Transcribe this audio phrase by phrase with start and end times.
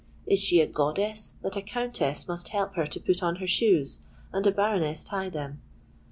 [0.25, 4.01] Is she a goddess that a Countess must help her to put on her shoes,
[4.33, 5.61] and a Baroness tie them?